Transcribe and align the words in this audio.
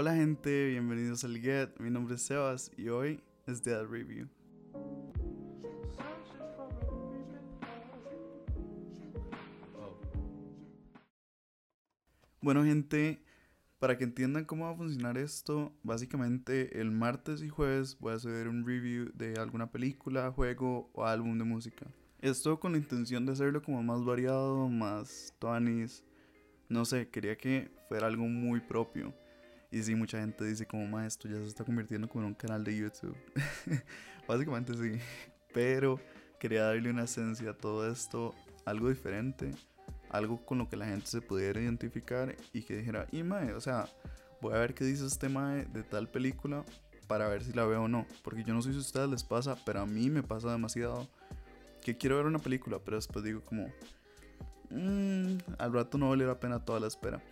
Hola 0.00 0.14
gente, 0.14 0.66
bienvenidos 0.68 1.24
al 1.24 1.36
Get. 1.38 1.70
Mi 1.80 1.90
nombre 1.90 2.14
es 2.14 2.22
Sebas 2.22 2.70
y 2.76 2.88
hoy 2.88 3.20
es 3.48 3.64
Dead 3.64 3.84
Review. 3.84 4.28
Bueno 12.40 12.62
gente, 12.62 13.20
para 13.80 13.98
que 13.98 14.04
entiendan 14.04 14.44
cómo 14.44 14.66
va 14.66 14.70
a 14.70 14.76
funcionar 14.76 15.18
esto, 15.18 15.72
básicamente 15.82 16.80
el 16.80 16.92
martes 16.92 17.42
y 17.42 17.48
jueves 17.48 17.98
voy 17.98 18.12
a 18.12 18.16
hacer 18.18 18.46
un 18.46 18.64
review 18.64 19.10
de 19.14 19.34
alguna 19.34 19.72
película, 19.72 20.30
juego 20.30 20.90
o 20.92 21.06
álbum 21.06 21.36
de 21.38 21.44
música. 21.44 21.86
Esto 22.20 22.60
con 22.60 22.70
la 22.70 22.78
intención 22.78 23.26
de 23.26 23.32
hacerlo 23.32 23.64
como 23.64 23.82
más 23.82 24.04
variado, 24.04 24.68
más 24.68 25.34
tonis. 25.40 26.04
No 26.68 26.84
sé, 26.84 27.08
quería 27.08 27.36
que 27.36 27.72
fuera 27.88 28.06
algo 28.06 28.28
muy 28.28 28.60
propio. 28.60 29.12
Y 29.70 29.82
sí, 29.82 29.94
mucha 29.94 30.18
gente 30.20 30.44
dice 30.44 30.66
como, 30.66 30.86
ma, 30.86 31.06
esto 31.06 31.28
ya 31.28 31.36
se 31.36 31.46
está 31.46 31.64
convirtiendo 31.64 32.08
como 32.08 32.24
en 32.24 32.28
un 32.28 32.34
canal 32.34 32.64
de 32.64 32.76
YouTube. 32.76 33.16
Básicamente 34.28 34.74
sí. 34.74 34.98
Pero 35.52 36.00
quería 36.38 36.64
darle 36.64 36.90
una 36.90 37.04
esencia 37.04 37.50
a 37.50 37.54
todo 37.54 37.90
esto, 37.90 38.34
algo 38.64 38.88
diferente, 38.88 39.50
algo 40.10 40.44
con 40.44 40.58
lo 40.58 40.68
que 40.68 40.76
la 40.76 40.86
gente 40.86 41.06
se 41.06 41.20
pudiera 41.20 41.60
identificar 41.60 42.34
y 42.52 42.62
que 42.62 42.76
dijera, 42.76 43.06
y 43.12 43.22
mae, 43.22 43.52
o 43.52 43.60
sea, 43.60 43.86
voy 44.40 44.54
a 44.54 44.58
ver 44.58 44.74
qué 44.74 44.84
dice 44.84 45.06
este 45.06 45.28
mae 45.28 45.64
de 45.66 45.82
tal 45.82 46.08
película 46.08 46.64
para 47.06 47.28
ver 47.28 47.42
si 47.42 47.52
la 47.52 47.66
veo 47.66 47.84
o 47.84 47.88
no. 47.88 48.06
Porque 48.22 48.44
yo 48.44 48.54
no 48.54 48.62
sé 48.62 48.70
si 48.70 48.76
a 48.76 48.80
ustedes 48.80 49.08
les 49.10 49.24
pasa, 49.24 49.56
pero 49.66 49.80
a 49.80 49.86
mí 49.86 50.08
me 50.08 50.22
pasa 50.22 50.50
demasiado 50.50 51.08
que 51.82 51.96
quiero 51.96 52.16
ver 52.16 52.26
una 52.26 52.38
película, 52.38 52.78
pero 52.84 52.96
después 52.96 53.24
digo 53.24 53.42
como, 53.44 53.66
mmm, 54.70 55.38
al 55.58 55.72
rato 55.72 55.98
no 55.98 56.10
vale 56.10 56.26
la 56.26 56.38
pena 56.38 56.64
toda 56.64 56.80
la 56.80 56.86
espera. 56.86 57.22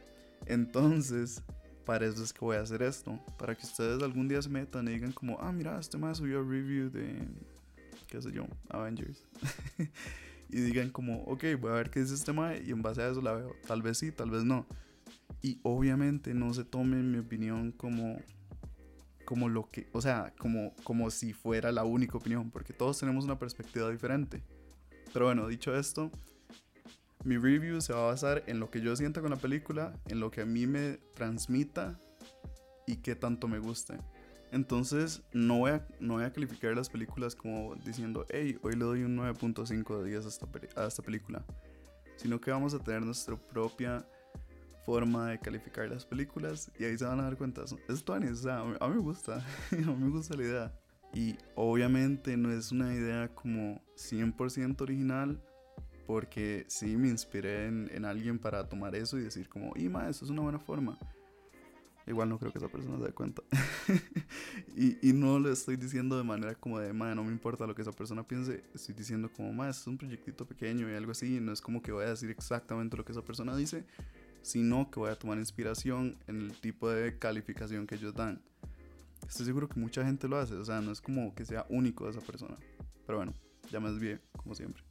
Entonces, 0.47 1.43
para 1.87 2.05
eso 2.05 2.23
es 2.23 2.33
que 2.33 2.41
voy 2.41 2.57
a 2.57 2.61
hacer 2.61 2.83
esto. 2.83 3.19
Para 3.39 3.55
que 3.55 3.65
ustedes 3.65 4.03
algún 4.03 4.29
día 4.29 4.43
se 4.43 4.51
metan 4.51 4.87
y 4.88 4.93
digan 4.93 5.13
como, 5.13 5.38
ah, 5.41 5.52
mira, 5.52 5.79
este 5.79 5.97
más 5.97 6.19
subió 6.19 6.43
review 6.43 6.91
de, 6.91 7.27
qué 8.09 8.21
sé 8.21 8.33
yo, 8.33 8.47
Avengers. 8.69 9.24
y 10.51 10.60
digan 10.60 10.91
como, 10.91 11.23
ok, 11.23 11.45
voy 11.59 11.71
a 11.71 11.75
ver 11.75 11.91
qué 11.91 12.01
dice 12.01 12.15
este 12.15 12.33
mae 12.33 12.63
y 12.63 12.73
en 12.73 12.83
base 12.83 13.01
a 13.01 13.09
eso 13.09 13.23
la 13.23 13.33
veo. 13.33 13.55
Tal 13.66 13.80
vez 13.80 13.97
sí, 13.99 14.13
tal 14.13 14.30
vez 14.30 14.45
no. 14.45 14.66
Y 15.41 15.60
obviamente 15.63 16.35
no 16.35 16.52
se 16.52 16.65
tomen 16.65 17.10
mi 17.10 17.19
opinión 17.19 17.73
como 17.73 18.19
como 19.25 19.49
lo 19.49 19.69
que, 19.69 19.88
o 19.93 20.01
sea, 20.01 20.32
como, 20.38 20.73
como 20.85 21.10
si 21.10 21.32
fuera 21.32 21.73
la 21.73 21.82
única 21.82 22.16
opinión, 22.16 22.51
porque 22.51 22.73
todos 22.73 22.99
tenemos 23.01 23.25
una 23.25 23.38
perspectiva 23.38 23.91
diferente. 23.91 24.43
Pero 25.13 25.27
bueno, 25.27 25.49
dicho 25.49 25.77
esto, 25.77 26.13
mi 27.27 27.37
review 27.37 27.80
se 27.80 27.93
va 27.93 28.05
a 28.05 28.07
basar 28.07 28.45
en 28.46 28.60
lo 28.60 28.71
que 28.71 28.80
yo 28.80 28.95
sienta 28.95 29.21
con 29.21 29.30
la 29.30 29.37
película, 29.37 29.93
en 30.07 30.21
lo 30.21 30.30
que 30.30 30.43
a 30.43 30.46
mí 30.46 30.66
me 30.66 30.99
transmita 31.15 31.99
y 32.87 32.99
qué 32.99 33.16
tanto 33.16 33.49
me 33.49 33.59
guste. 33.59 33.99
Entonces, 34.52 35.23
no 35.32 35.59
voy, 35.59 35.73
a, 35.73 35.87
no 35.99 36.15
voy 36.15 36.24
a 36.24 36.32
calificar 36.32 36.77
las 36.77 36.88
películas 36.88 37.35
como 37.35 37.74
diciendo, 37.85 38.24
hey, 38.30 38.57
hoy 38.63 38.74
le 38.74 38.85
doy 38.85 39.02
un 39.02 39.19
9.5 39.19 40.02
de 40.02 40.10
10 40.10 40.24
a 40.77 40.87
esta, 40.87 41.02
película, 41.02 41.45
sino 42.16 42.41
que 42.41 42.52
vamos 42.52 42.74
a 42.74 42.79
tener 42.79 43.02
nuestra 43.02 43.37
propia 43.37 44.07
forma 44.85 45.30
de 45.30 45.41
calificar 45.41 45.88
las 45.88 46.07
películas 46.07 46.71
y 46.79 46.85
ahí 46.85 46.97
se 46.97 47.07
van 47.07 47.19
a 47.19 47.24
dar 47.24 47.37
cuenta. 47.37 47.63
Es 47.88 48.04
Tony, 48.04 48.29
o 48.29 48.85
a 48.85 48.88
mí 48.88 48.95
me 48.95 49.01
gusta, 49.01 49.45
a 49.73 49.74
mí 49.74 49.97
me 49.99 50.10
gusta 50.10 50.37
la 50.37 50.43
idea. 50.45 50.80
Y 51.13 51.37
obviamente 51.57 52.37
no 52.37 52.52
es 52.52 52.71
una 52.71 52.95
idea 52.95 53.35
como 53.35 53.82
100% 53.97 54.80
original, 54.80 55.43
porque 56.07 56.65
sí 56.68 56.96
me 56.96 57.09
inspiré 57.09 57.66
en, 57.66 57.90
en, 57.93 58.04
alguien 58.04 58.38
para 58.38 58.68
tomar 58.68 58.95
eso 58.95 59.18
y 59.18 59.23
decir 59.23 59.49
como, 59.49 59.73
y 59.76 59.88
ma, 59.88 60.09
eso 60.09 60.24
es 60.24 60.30
una 60.30 60.43
buena 60.43 60.59
forma. 60.59 60.98
Igual 62.07 62.29
no 62.29 62.38
creo 62.38 62.52
que 62.52 62.59
esa 62.59 62.68
persona 62.68 62.98
se 62.98 63.04
dé 63.04 63.13
cuenta. 63.13 63.43
y, 64.76 65.09
y, 65.09 65.12
no 65.12 65.41
lo 65.41 65.50
estoy 65.50 65.76
diciendo 65.76 66.16
de 66.16 66.22
manera 66.22 66.54
como 66.54 66.78
de, 66.78 66.93
ma, 66.93 67.12
no 67.16 67.25
me 67.25 67.32
importa 67.32 67.66
lo 67.66 67.75
que 67.75 67.82
esa 67.82 67.91
persona 67.91 68.22
piense. 68.22 68.62
Estoy 68.72 68.94
diciendo 68.94 69.28
como, 69.36 69.53
ma, 69.53 69.69
es 69.69 69.84
un 69.88 69.98
proyectito 69.98 70.47
pequeño 70.47 70.88
y 70.88 70.94
algo 70.94 71.10
así. 71.10 71.38
Y 71.38 71.41
no 71.41 71.53
es 71.53 71.60
como 71.60 71.82
que 71.82 71.91
voy 71.91 72.04
a 72.04 72.10
decir 72.10 72.31
exactamente 72.31 72.97
lo 72.97 73.04
que 73.04 73.10
esa 73.10 73.22
persona 73.22 73.56
dice, 73.56 73.84
sino 74.42 74.88
que 74.88 75.00
voy 75.00 75.10
a 75.10 75.16
tomar 75.16 75.38
inspiración 75.38 76.16
en 76.28 76.42
el 76.42 76.60
tipo 76.60 76.88
de 76.88 77.19
calificación 77.19 77.88
que 77.88 77.97
ellos 77.97 78.14
dan. 78.14 78.41
Estoy 79.28 79.47
seguro 79.47 79.69
que 79.69 79.81
mucha 79.81 80.04
gente 80.04 80.28
lo 80.28 80.38
hace, 80.38 80.54
o 80.54 80.64
sea, 80.64 80.81
no 80.81 80.92
es 80.92 81.00
como 81.00 81.34
que 81.34 81.44
sea 81.44 81.66
único 81.69 82.04
de 82.04 82.12
esa 82.12 82.20
persona. 82.20 82.56
Pero 83.04 83.19
bueno, 83.19 83.34
ya 83.72 83.81
me 83.81 83.91
desvié, 83.91 84.20
como 84.36 84.54
siempre. 84.54 84.84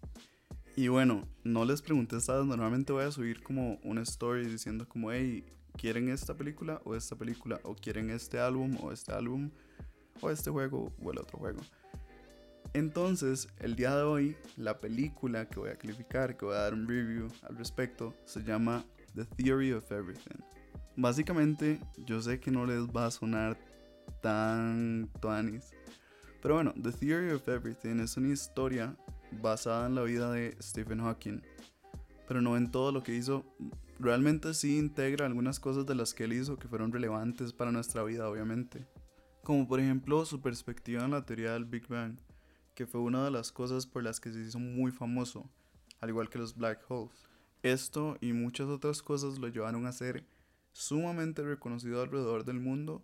Y 0.78 0.90
bueno, 0.90 1.25
no 1.46 1.63
les 1.63 1.81
pregunté 1.81 2.18
esta 2.18 2.44
normalmente 2.44 2.91
voy 2.91 3.06
a 3.06 3.12
subir 3.12 3.41
como 3.41 3.80
una 3.84 4.02
story 4.02 4.46
diciendo 4.46 4.86
como, 4.90 5.09
hey, 5.09 5.46
¿quieren 5.78 6.09
esta 6.09 6.36
película 6.36 6.81
o 6.84 6.96
esta 6.96 7.16
película? 7.16 7.62
¿O 7.63 7.75
quieren 7.75 8.09
este 8.09 8.40
álbum 8.40 8.75
o 8.81 8.91
este 8.91 9.14
álbum? 9.14 9.52
¿O 10.19 10.30
este 10.30 10.52
juego 10.52 10.91
o 11.02 11.12
el 11.14 11.18
otro 11.18 11.40
juego? 11.40 11.62
Entonces, 12.74 13.47
el 13.59 13.78
día 13.78 13.96
de 13.96 14.03
hoy, 14.03 14.35
la 14.58 14.78
película 14.81 15.47
que 15.47 15.62
voy 15.62 15.69
a 15.69 15.78
calificar, 15.78 16.35
que 16.35 16.44
voy 16.44 16.56
a 16.56 16.59
dar 16.59 16.74
un 16.74 16.85
review 16.90 17.30
al 17.44 17.56
respecto, 17.56 18.14
se 18.25 18.44
llama 18.44 18.84
The 19.16 19.24
Theory 19.24 19.72
of 19.72 19.90
Everything. 19.90 20.44
Básicamente, 20.97 21.80
yo 22.06 22.22
sé 22.22 22.41
que 22.41 22.52
no 22.52 22.66
les 22.66 22.85
va 22.88 23.06
a 23.06 23.12
sonar 23.12 23.58
tan 24.22 25.09
tuanis. 25.22 25.72
Pero 26.41 26.56
bueno, 26.56 26.74
The 26.84 26.91
Theory 26.91 27.31
of 27.31 27.47
Everything 27.47 28.02
es 28.02 28.18
una 28.18 28.34
historia 28.34 28.94
basada 29.31 29.88
en 29.88 29.96
la 29.96 30.03
vida 30.03 30.31
de 30.31 30.58
Stephen 30.62 31.00
Hawking. 31.00 31.41
Pero 32.28 32.41
no 32.41 32.58
en 32.58 32.72
todo 32.72 32.91
lo 32.91 33.03
que 33.03 33.16
hizo. 33.16 33.46
Realmente 34.00 34.53
sí 34.53 34.78
integra 34.78 35.25
algunas 35.25 35.59
cosas 35.59 35.86
de 35.86 35.96
las 35.96 36.13
que 36.13 36.25
él 36.25 36.34
hizo 36.34 36.58
que 36.58 36.68
fueron 36.68 36.91
relevantes 36.91 37.53
para 37.53 37.72
nuestra 37.72 38.03
vida, 38.03 38.30
obviamente. 38.30 38.85
Como 39.44 39.68
por 39.68 39.80
ejemplo 39.80 40.25
su 40.25 40.41
perspectiva 40.41 41.06
en 41.06 41.12
la 41.12 41.25
teoría 41.25 41.53
del 41.53 41.66
Big 41.66 41.88
Bang, 41.88 42.18
que 42.74 42.85
fue 42.85 43.00
una 43.00 43.24
de 43.24 43.31
las 43.31 43.52
cosas 43.52 43.85
por 43.85 44.03
las 44.03 44.19
que 44.19 44.31
se 44.31 44.41
hizo 44.41 44.59
muy 44.59 44.91
famoso, 44.91 45.50
al 46.02 46.09
igual 46.09 46.30
que 46.30 46.40
los 46.40 46.56
black 46.56 46.84
holes. 46.90 47.25
Esto 47.64 48.18
y 48.22 48.34
muchas 48.34 48.68
otras 48.68 49.02
cosas 49.02 49.40
lo 49.40 49.47
llevaron 49.47 49.85
a 49.85 49.91
ser 49.91 50.28
sumamente 50.72 51.41
reconocido 51.41 52.02
alrededor 52.02 52.44
del 52.44 52.59
mundo 52.59 53.02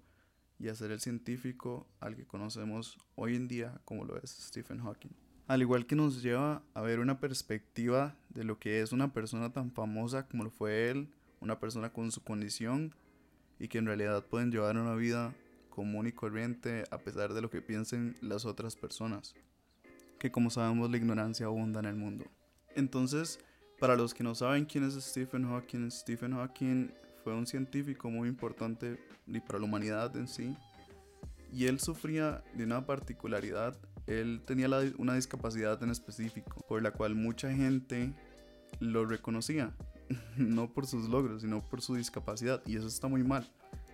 y 0.59 0.67
a 0.67 0.75
ser 0.75 0.91
el 0.91 0.99
científico 0.99 1.87
al 1.99 2.15
que 2.15 2.27
conocemos 2.27 2.97
hoy 3.15 3.35
en 3.35 3.47
día 3.47 3.81
como 3.85 4.05
lo 4.05 4.21
es 4.21 4.29
Stephen 4.29 4.79
Hawking. 4.79 5.30
Al 5.51 5.61
igual 5.61 5.85
que 5.85 5.97
nos 5.97 6.23
lleva 6.23 6.63
a 6.73 6.79
ver 6.79 7.01
una 7.01 7.19
perspectiva 7.19 8.15
de 8.29 8.45
lo 8.45 8.57
que 8.57 8.79
es 8.79 8.93
una 8.93 9.11
persona 9.11 9.51
tan 9.51 9.69
famosa 9.69 10.25
como 10.25 10.45
lo 10.45 10.49
fue 10.49 10.89
él, 10.89 11.09
una 11.41 11.59
persona 11.59 11.91
con 11.91 12.09
su 12.09 12.23
condición 12.23 12.95
y 13.59 13.67
que 13.67 13.79
en 13.79 13.85
realidad 13.85 14.25
pueden 14.27 14.49
llevar 14.49 14.77
una 14.77 14.95
vida 14.95 15.35
común 15.69 16.07
y 16.07 16.13
corriente 16.13 16.85
a 16.89 16.99
pesar 16.99 17.33
de 17.33 17.41
lo 17.41 17.49
que 17.49 17.61
piensen 17.61 18.15
las 18.21 18.45
otras 18.45 18.77
personas, 18.77 19.35
que 20.19 20.31
como 20.31 20.49
sabemos 20.49 20.89
la 20.89 20.95
ignorancia 20.95 21.47
abunda 21.47 21.81
en 21.81 21.87
el 21.87 21.95
mundo. 21.97 22.23
Entonces, 22.77 23.37
para 23.77 23.97
los 23.97 24.13
que 24.13 24.23
no 24.23 24.33
saben 24.35 24.63
quién 24.63 24.85
es 24.85 24.93
Stephen 25.03 25.43
Hawking, 25.49 25.91
Stephen 25.91 26.31
Hawking 26.31 26.91
fue 27.25 27.35
un 27.35 27.45
científico 27.45 28.09
muy 28.09 28.29
importante 28.29 28.97
para 29.45 29.59
la 29.59 29.65
humanidad 29.65 30.15
en 30.15 30.29
sí. 30.29 30.55
Y 31.51 31.65
él 31.65 31.81
sufría 31.81 32.41
de 32.53 32.63
una 32.63 32.85
particularidad. 32.85 33.77
Él 34.07 34.41
tenía 34.45 34.67
una 34.97 35.15
discapacidad 35.15 35.81
en 35.83 35.91
específico, 35.91 36.65
por 36.67 36.81
la 36.81 36.91
cual 36.91 37.15
mucha 37.15 37.51
gente 37.53 38.13
lo 38.79 39.05
reconocía. 39.05 39.73
no 40.37 40.71
por 40.73 40.85
sus 40.85 41.09
logros, 41.09 41.41
sino 41.41 41.67
por 41.67 41.81
su 41.81 41.95
discapacidad. 41.95 42.61
Y 42.65 42.77
eso 42.77 42.87
está 42.87 43.07
muy 43.07 43.23
mal. 43.23 43.49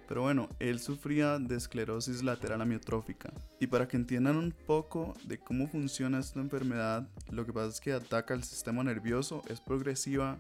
Pero 0.08 0.22
bueno, 0.22 0.50
él 0.60 0.80
sufría 0.80 1.38
de 1.38 1.58
esclerosis 1.58 2.24
lateral 2.24 2.62
amiotrófica. 2.62 3.34
Y 3.60 3.68
para 3.68 3.88
que 3.88 3.98
entiendan 3.98 4.38
un 4.38 4.54
poco 4.66 5.14
de 5.26 5.38
cómo 5.38 5.68
funciona 5.68 6.20
esta 6.20 6.40
enfermedad, 6.40 7.10
lo 7.30 7.46
que 7.46 7.52
pasa 7.52 7.68
es 7.68 7.82
que 7.82 7.92
ataca 7.92 8.34
el 8.34 8.44
sistema 8.44 8.84
nervioso, 8.84 9.42
es 9.50 9.60
progresiva 9.60 10.38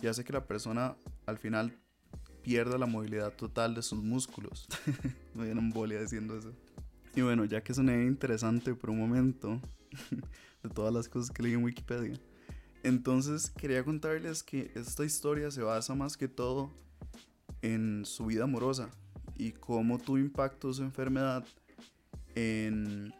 y 0.00 0.06
hace 0.06 0.24
que 0.24 0.32
la 0.32 0.46
persona 0.46 0.96
al 1.26 1.36
final 1.36 1.78
pierda 2.42 2.78
la 2.78 2.86
movilidad 2.86 3.34
total 3.34 3.74
de 3.74 3.82
sus 3.82 4.02
músculos. 4.02 4.66
Me 5.34 5.44
dieron 5.44 5.68
bolia 5.68 6.00
diciendo 6.00 6.38
eso. 6.38 6.54
Y 7.14 7.22
bueno, 7.22 7.44
ya 7.44 7.62
que 7.62 7.74
soné 7.74 8.04
interesante 8.04 8.74
por 8.74 8.90
un 8.90 8.98
momento 8.98 9.60
de 10.62 10.68
todas 10.70 10.92
las 10.92 11.08
cosas 11.08 11.30
que 11.30 11.42
leí 11.42 11.54
en 11.54 11.64
Wikipedia, 11.64 12.18
entonces 12.82 13.50
quería 13.50 13.84
contarles 13.84 14.42
que 14.42 14.70
esta 14.74 15.04
historia 15.04 15.50
se 15.50 15.62
basa 15.62 15.94
más 15.94 16.16
que 16.16 16.28
todo 16.28 16.72
en 17.62 18.04
su 18.04 18.26
vida 18.26 18.44
amorosa 18.44 18.88
y 19.36 19.52
cómo 19.52 19.98
tuvo 19.98 20.18
impacto 20.18 20.72
su 20.72 20.82
enfermedad 20.82 21.44
en, 22.34 23.12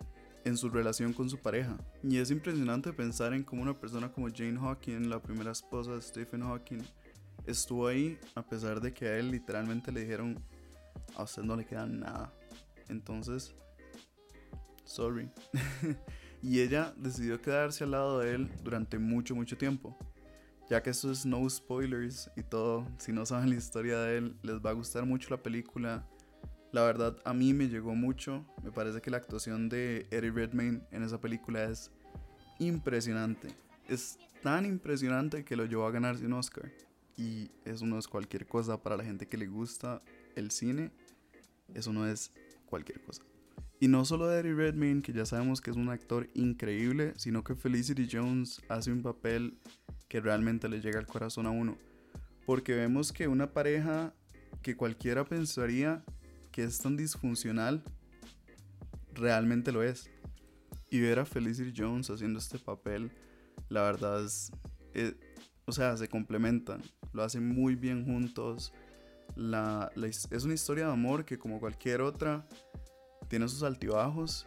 en 0.44 0.56
su 0.56 0.70
relación 0.70 1.12
con 1.12 1.28
su 1.28 1.38
pareja. 1.38 1.76
Y 2.02 2.18
es 2.18 2.30
impresionante 2.30 2.92
pensar 2.92 3.34
en 3.34 3.42
cómo 3.42 3.62
una 3.62 3.74
persona 3.74 4.10
como 4.10 4.28
Jane 4.28 4.58
Hawking, 4.58 5.10
la 5.10 5.20
primera 5.20 5.50
esposa 5.50 5.94
de 5.94 6.00
Stephen 6.00 6.42
Hawking, 6.42 6.82
estuvo 7.46 7.86
ahí 7.86 8.18
a 8.34 8.42
pesar 8.42 8.80
de 8.80 8.92
que 8.92 9.06
a 9.06 9.18
él 9.18 9.30
literalmente 9.30 9.92
le 9.92 10.00
dijeron, 10.00 10.38
a 11.16 11.24
usted 11.24 11.42
no 11.42 11.56
le 11.56 11.64
queda 11.64 11.86
nada. 11.86 12.32
Entonces, 12.88 13.54
sorry. 14.90 15.30
y 16.42 16.60
ella 16.60 16.92
decidió 16.96 17.40
quedarse 17.40 17.84
al 17.84 17.92
lado 17.92 18.18
de 18.18 18.34
él 18.34 18.50
durante 18.62 18.98
mucho, 18.98 19.34
mucho 19.34 19.56
tiempo. 19.56 19.96
Ya 20.68 20.82
que 20.82 20.90
esto 20.90 21.10
es 21.10 21.24
no 21.24 21.48
spoilers 21.48 22.30
y 22.36 22.42
todo, 22.42 22.86
si 22.98 23.12
no 23.12 23.24
saben 23.26 23.50
la 23.50 23.56
historia 23.56 23.98
de 23.98 24.18
él, 24.18 24.36
les 24.42 24.56
va 24.56 24.70
a 24.70 24.72
gustar 24.72 25.04
mucho 25.04 25.30
la 25.30 25.42
película 25.42 26.06
La 26.72 26.84
verdad, 26.84 27.16
a 27.24 27.34
mí 27.34 27.52
me 27.52 27.68
llegó 27.68 27.94
mucho. 27.94 28.44
Me 28.62 28.70
parece 28.70 29.00
que 29.00 29.10
la 29.10 29.16
actuación 29.16 29.68
de 29.68 30.06
Eddie 30.10 30.30
Redmayne 30.30 30.82
en 30.92 31.02
esa 31.02 31.20
película 31.20 31.64
es 31.64 31.90
impresionante. 32.60 33.48
Es 33.88 34.18
tan 34.42 34.64
impresionante 34.64 35.44
que 35.44 35.56
lo 35.56 35.64
llevó 35.64 35.86
a 35.86 35.90
ganarse 35.90 36.24
un 36.24 36.34
Oscar. 36.34 36.70
Y 37.16 37.50
eso 37.64 37.86
no 37.86 37.98
es 37.98 38.06
cualquier 38.06 38.46
cosa 38.46 38.80
para 38.80 38.96
la 38.96 39.04
gente 39.04 39.26
que 39.26 39.36
le 39.36 39.48
gusta 39.48 40.00
el 40.36 40.52
cine. 40.52 40.92
Eso 41.74 41.92
no 41.92 42.06
es 42.06 42.32
cualquier 42.66 43.00
cosa. 43.02 43.24
Y 43.82 43.88
no 43.88 44.04
solo 44.04 44.28
de 44.28 44.40
Eddie 44.40 44.52
Redmayne, 44.52 45.00
que 45.00 45.14
ya 45.14 45.24
sabemos 45.24 45.62
que 45.62 45.70
es 45.70 45.76
un 45.78 45.88
actor 45.88 46.28
increíble, 46.34 47.14
sino 47.16 47.42
que 47.42 47.54
Felicity 47.54 48.06
Jones 48.12 48.60
hace 48.68 48.92
un 48.92 49.00
papel 49.00 49.58
que 50.06 50.20
realmente 50.20 50.68
le 50.68 50.82
llega 50.82 50.98
al 50.98 51.06
corazón 51.06 51.46
a 51.46 51.50
uno. 51.50 51.78
Porque 52.44 52.74
vemos 52.74 53.10
que 53.10 53.26
una 53.26 53.54
pareja 53.54 54.12
que 54.60 54.76
cualquiera 54.76 55.24
pensaría 55.24 56.04
que 56.52 56.62
es 56.62 56.78
tan 56.78 56.98
disfuncional, 56.98 57.82
realmente 59.14 59.72
lo 59.72 59.82
es. 59.82 60.10
Y 60.90 61.00
ver 61.00 61.18
a 61.18 61.24
Felicity 61.24 61.72
Jones 61.74 62.10
haciendo 62.10 62.38
este 62.38 62.58
papel, 62.58 63.10
la 63.70 63.80
verdad 63.80 64.22
es, 64.22 64.52
eh, 64.92 65.14
o 65.64 65.72
sea, 65.72 65.96
se 65.96 66.06
complementan, 66.06 66.82
lo 67.14 67.22
hacen 67.22 67.48
muy 67.48 67.76
bien 67.76 68.04
juntos. 68.04 68.74
Es 70.30 70.44
una 70.44 70.52
historia 70.52 70.88
de 70.88 70.92
amor 70.92 71.24
que 71.24 71.38
como 71.38 71.60
cualquier 71.60 72.02
otra 72.02 72.46
tiene 73.30 73.48
sus 73.48 73.62
altibajos, 73.62 74.44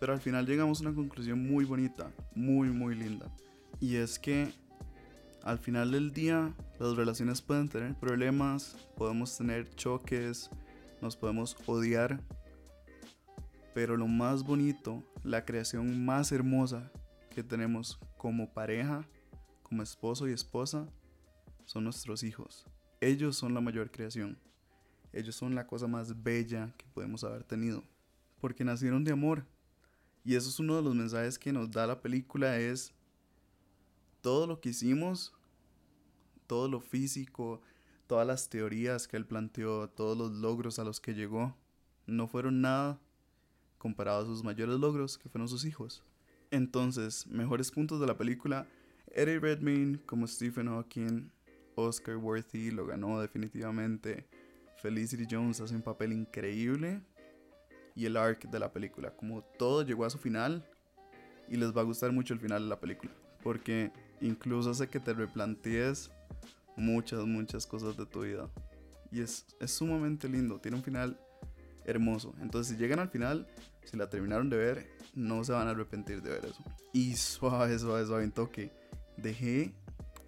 pero 0.00 0.12
al 0.12 0.20
final 0.20 0.44
llegamos 0.44 0.80
a 0.80 0.88
una 0.88 0.94
conclusión 0.94 1.48
muy 1.48 1.64
bonita, 1.64 2.10
muy, 2.34 2.68
muy 2.68 2.96
linda. 2.96 3.32
Y 3.78 3.96
es 3.96 4.18
que 4.18 4.52
al 5.44 5.58
final 5.60 5.92
del 5.92 6.12
día 6.12 6.52
las 6.80 6.96
relaciones 6.96 7.40
pueden 7.40 7.68
tener 7.68 7.94
problemas, 7.94 8.76
podemos 8.96 9.38
tener 9.38 9.72
choques, 9.76 10.50
nos 11.00 11.16
podemos 11.16 11.56
odiar, 11.66 12.20
pero 13.74 13.96
lo 13.96 14.08
más 14.08 14.42
bonito, 14.42 15.04
la 15.22 15.44
creación 15.44 16.04
más 16.04 16.32
hermosa 16.32 16.90
que 17.30 17.44
tenemos 17.44 18.00
como 18.18 18.52
pareja, 18.52 19.06
como 19.62 19.84
esposo 19.84 20.28
y 20.28 20.32
esposa, 20.32 20.88
son 21.64 21.84
nuestros 21.84 22.24
hijos. 22.24 22.66
Ellos 23.00 23.36
son 23.36 23.54
la 23.54 23.60
mayor 23.60 23.92
creación. 23.92 24.36
Ellos 25.12 25.36
son 25.36 25.54
la 25.54 25.68
cosa 25.68 25.86
más 25.86 26.24
bella 26.24 26.74
que 26.76 26.86
podemos 26.92 27.22
haber 27.22 27.44
tenido. 27.44 27.84
Porque 28.40 28.64
nacieron 28.64 29.04
de 29.04 29.12
amor. 29.12 29.46
Y 30.24 30.34
eso 30.34 30.48
es 30.48 30.58
uno 30.58 30.76
de 30.76 30.82
los 30.82 30.94
mensajes 30.94 31.38
que 31.38 31.52
nos 31.52 31.70
da 31.70 31.86
la 31.86 32.00
película 32.00 32.58
es 32.58 32.92
todo 34.20 34.46
lo 34.46 34.60
que 34.60 34.70
hicimos, 34.70 35.32
todo 36.46 36.68
lo 36.68 36.80
físico, 36.80 37.62
todas 38.06 38.26
las 38.26 38.48
teorías 38.48 39.08
que 39.08 39.16
él 39.16 39.24
planteó, 39.24 39.88
todos 39.88 40.18
los 40.18 40.32
logros 40.32 40.78
a 40.78 40.84
los 40.84 41.00
que 41.00 41.14
llegó, 41.14 41.56
no 42.06 42.28
fueron 42.28 42.60
nada 42.60 43.00
comparado 43.78 44.22
a 44.22 44.26
sus 44.26 44.44
mayores 44.44 44.78
logros, 44.78 45.16
que 45.16 45.28
fueron 45.28 45.48
sus 45.48 45.64
hijos. 45.64 46.02
Entonces, 46.50 47.26
mejores 47.28 47.70
puntos 47.70 48.00
de 48.00 48.06
la 48.06 48.18
película, 48.18 48.66
Eddie 49.12 49.38
Redmayne 49.38 50.00
como 50.04 50.26
Stephen 50.26 50.66
Hawking, 50.66 51.30
Oscar 51.76 52.16
Worthy 52.16 52.72
lo 52.72 52.84
ganó 52.84 53.20
definitivamente, 53.20 54.26
Felicity 54.82 55.26
Jones 55.30 55.60
hace 55.60 55.74
un 55.74 55.82
papel 55.82 56.12
increíble 56.12 57.00
y 58.00 58.06
el 58.06 58.16
arc 58.16 58.48
de 58.48 58.58
la 58.58 58.72
película, 58.72 59.10
como 59.10 59.42
todo 59.58 59.82
llegó 59.82 60.06
a 60.06 60.10
su 60.10 60.16
final 60.16 60.66
y 61.50 61.56
les 61.56 61.76
va 61.76 61.82
a 61.82 61.84
gustar 61.84 62.12
mucho 62.12 62.32
el 62.32 62.40
final 62.40 62.62
de 62.62 62.68
la 62.70 62.80
película, 62.80 63.12
porque 63.42 63.92
incluso 64.22 64.70
hace 64.70 64.88
que 64.88 65.00
te 65.00 65.12
replantees 65.12 66.10
muchas, 66.78 67.26
muchas 67.26 67.66
cosas 67.66 67.98
de 67.98 68.06
tu 68.06 68.22
vida. 68.22 68.48
Y 69.12 69.20
es, 69.20 69.44
es 69.60 69.72
sumamente 69.72 70.30
lindo, 70.30 70.58
tiene 70.60 70.78
un 70.78 70.82
final 70.82 71.20
hermoso. 71.84 72.34
Entonces, 72.40 72.72
si 72.72 72.80
llegan 72.80 73.00
al 73.00 73.10
final, 73.10 73.46
si 73.84 73.98
la 73.98 74.08
terminaron 74.08 74.48
de 74.48 74.56
ver, 74.56 74.90
no 75.14 75.44
se 75.44 75.52
van 75.52 75.68
a 75.68 75.72
arrepentir 75.72 76.22
de 76.22 76.30
ver 76.30 76.46
eso. 76.46 76.64
Y 76.94 77.16
suave, 77.16 77.78
suave, 77.78 78.06
suave, 78.06 78.24
en 78.24 78.32
toque. 78.32 78.72
Dejé 79.18 79.74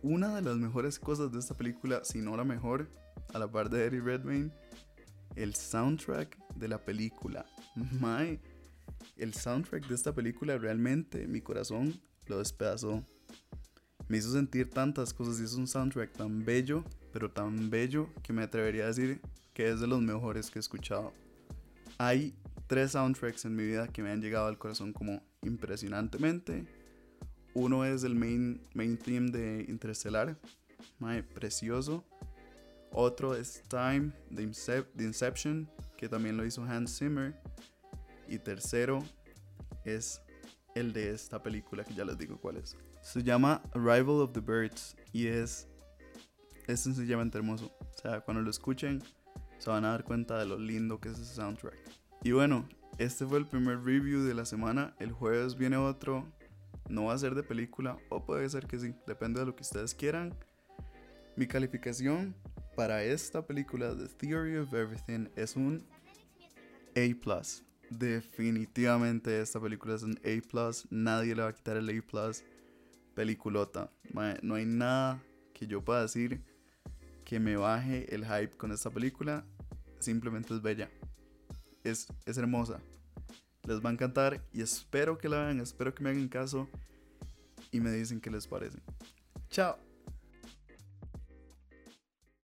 una 0.03 0.35
de 0.35 0.43
las 0.43 0.57
mejores 0.57 0.99
cosas 0.99 1.33
de 1.33 1.39
esta 1.39 1.57
película, 1.57 2.05
si 2.05 2.21
no 2.21 2.37
la 2.37 2.45
mejor, 2.45 2.91
a 3.33 3.39
la 3.39 3.51
par 3.51 3.71
de 3.71 3.87
Eddie 3.87 4.03
Redmayne, 4.03 4.53
el 5.37 5.55
soundtrack 5.55 6.37
de 6.55 6.69
la 6.69 6.85
película. 6.85 7.47
My, 8.01 8.39
el 9.17 9.35
soundtrack 9.35 9.87
de 9.87 9.95
esta 9.95 10.15
película 10.15 10.59
realmente 10.59 11.27
mi 11.27 11.41
corazón 11.41 12.01
lo 12.27 12.39
despedazó 12.39 13.05
me 14.13 14.19
hizo 14.19 14.31
sentir 14.31 14.69
tantas 14.69 15.15
cosas 15.15 15.41
y 15.41 15.45
es 15.45 15.55
un 15.55 15.67
soundtrack 15.67 16.13
tan 16.13 16.45
bello, 16.45 16.85
pero 17.15 17.31
tan 17.31 17.71
bello 17.71 18.11
que 18.23 18.35
me 18.35 18.43
atrevería 18.43 18.85
a 18.85 18.89
decir 18.89 19.23
que 19.55 19.71
es 19.71 19.81
de 19.81 19.87
los 19.87 20.03
mejores 20.03 20.51
que 20.51 20.59
he 20.59 20.61
escuchado. 20.61 21.15
Hay 21.97 22.35
tres 22.67 22.93
soundtracks 22.93 23.47
en 23.47 23.57
mi 23.57 23.65
vida 23.65 23.89
que 23.89 24.03
me 24.03 24.11
han 24.11 24.21
llegado 24.21 24.49
al 24.49 24.59
corazón 24.59 24.93
como 24.93 25.23
impresionantemente. 25.43 26.67
Uno 27.55 27.87
es 27.87 28.05
el 28.05 28.15
main, 28.15 28.61
main 28.75 28.99
theme 28.99 29.31
de 29.31 29.65
Interstellar, 29.67 30.37
precioso. 31.35 32.05
Otro 32.91 33.35
es 33.35 33.63
Time 33.69 34.13
de, 34.29 34.43
Inception, 34.43 35.71
que 35.97 36.09
también 36.09 36.37
lo 36.37 36.45
hizo 36.45 36.63
Hans 36.65 36.99
Zimmer. 36.99 37.35
Y 38.33 38.39
tercero 38.39 39.05
es 39.85 40.23
el 40.75 40.95
de 40.95 41.11
esta 41.11 41.43
película 41.43 41.85
que 41.85 41.93
ya 41.93 42.03
les 42.03 42.17
digo 42.17 42.41
cuál 42.41 42.57
es. 42.57 42.79
Se 43.03 43.23
llama 43.23 43.63
Arrival 43.75 44.23
of 44.23 44.33
the 44.33 44.41
Birds 44.41 44.97
y 45.13 45.27
es, 45.27 45.69
es 46.67 46.81
sencillamente 46.81 47.37
hermoso. 47.37 47.77
O 47.79 47.99
sea, 48.01 48.23
cuando 48.23 48.43
lo 48.43 48.49
escuchen 48.49 49.03
se 49.59 49.69
van 49.69 49.85
a 49.85 49.91
dar 49.91 50.05
cuenta 50.05 50.39
de 50.39 50.47
lo 50.47 50.59
lindo 50.59 50.99
que 50.99 51.11
es 51.11 51.19
ese 51.19 51.35
soundtrack. 51.35 51.77
Y 52.23 52.33
bueno, 52.33 52.67
este 52.97 53.27
fue 53.27 53.39
el 53.39 53.47
primer 53.47 53.85
review 53.85 54.23
de 54.23 54.33
la 54.33 54.47
semana. 54.47 54.97
El 54.99 55.13
jueves 55.13 55.57
viene 55.57 55.77
otro. 55.77 56.27
No 56.89 57.05
va 57.05 57.13
a 57.13 57.19
ser 57.19 57.35
de 57.35 57.43
película 57.43 57.99
o 58.09 58.25
puede 58.25 58.49
ser 58.49 58.67
que 58.67 58.79
sí, 58.79 58.95
depende 59.07 59.41
de 59.41 59.47
lo 59.47 59.55
que 59.55 59.63
ustedes 59.63 59.95
quieran. 59.95 60.35
Mi 61.37 61.47
calificación 61.47 62.35
para 62.77 63.05
esta 63.05 63.47
película, 63.47 63.95
The 63.95 64.09
Theory 64.09 64.57
of 64.57 64.73
Everything, 64.73 65.29
es 65.37 65.55
un 65.55 65.87
A. 66.97 67.72
Definitivamente 67.99 69.41
esta 69.41 69.61
película 69.61 69.95
es 69.95 70.03
un 70.03 70.19
A. 70.25 70.71
Nadie 70.91 71.35
le 71.35 71.43
va 71.43 71.49
a 71.49 71.55
quitar 71.55 71.77
el 71.77 71.89
A 71.89 72.33
peliculota. 73.15 73.91
no 74.43 74.55
hay 74.55 74.65
nada 74.65 75.23
que 75.53 75.67
yo 75.67 75.85
pueda 75.85 76.03
decir 76.03 76.43
que 77.25 77.39
me 77.39 77.57
baje 77.57 78.13
el 78.15 78.25
hype 78.25 78.57
con 78.57 78.73
esta 78.73 78.91
película. 78.91 79.45
Simplemente 79.99 80.55
es 80.55 80.63
bella. 80.63 80.91
Es, 81.85 82.09
es 82.25 82.39
hermosa. 82.39 82.81
Les 83.65 83.85
va 83.85 83.91
a 83.91 83.93
encantar 83.93 84.43
y 84.53 84.63
espero 84.63 85.19
que 85.19 85.29
la 85.29 85.45
vean, 85.45 85.61
espero 85.61 85.95
que 85.95 86.03
me 86.03 86.11
hagan 86.11 86.29
caso 86.29 86.69
y 87.71 87.81
me 87.81 87.93
dicen 87.93 88.21
qué 88.21 88.31
les 88.31 88.47
parece. 88.47 88.79
Chao. 89.51 89.92